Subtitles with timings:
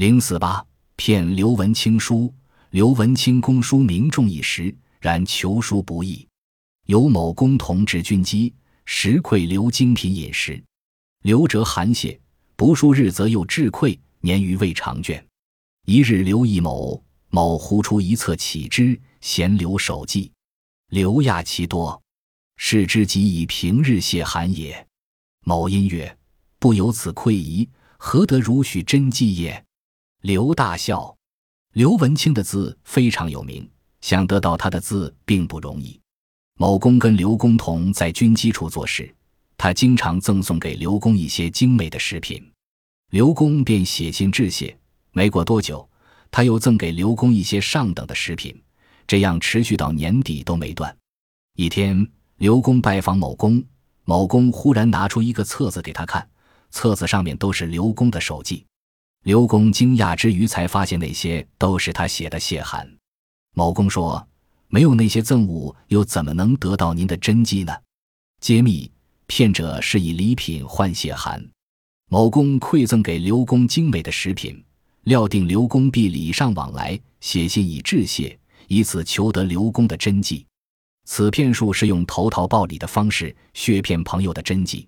[0.00, 0.64] 零四八
[0.96, 2.34] 骗刘文清书，
[2.70, 6.26] 刘文清公书名重一时，然求书不易。
[6.86, 8.54] 有某公同治军机，
[8.86, 10.64] 实馈刘精品饮食。
[11.20, 12.18] 刘哲寒谢，
[12.56, 15.22] 不数日则又至馈，年余未尝倦。
[15.84, 20.32] 一日，刘义某某呼出一册启之，闲刘手记。
[20.88, 22.02] 刘亚其多，
[22.56, 24.86] 视之即以平日谢寒也。
[25.44, 26.16] 某因曰
[26.58, 29.62] ：“不由此愧疑，何得如许真迹也？”
[30.22, 31.16] 刘大笑。
[31.72, 33.66] 刘文清的字非常有名，
[34.02, 35.98] 想得到他的字并不容易。
[36.58, 39.14] 某公跟刘公同在军机处做事，
[39.56, 42.52] 他经常赠送给刘公一些精美的食品，
[43.12, 44.76] 刘公便写信致谢。
[45.12, 45.88] 没过多久，
[46.30, 48.54] 他又赠给刘公一些上等的食品，
[49.06, 50.94] 这样持续到年底都没断。
[51.56, 52.06] 一天，
[52.36, 53.64] 刘公拜访某公，
[54.04, 56.28] 某公忽然拿出一个册子给他看，
[56.70, 58.66] 册子上面都是刘公的手迹。
[59.22, 62.90] 刘公惊讶之余，才发现那些都是他写的谢函。
[63.54, 64.26] 某公说。
[64.72, 67.76] 没有那些赠物，又怎么能得到您的真迹呢？
[68.40, 68.88] 揭秘：
[69.26, 71.44] 骗者是以礼品换谢函。
[72.08, 74.64] 某公馈赠给刘公精美的食品，
[75.02, 80.46] 料定刘公必礼尚往来，写信以致谢，以此求得刘公的真迹。
[81.04, 84.86] 此骗术是用投桃报李的方式削骗朋友的真迹。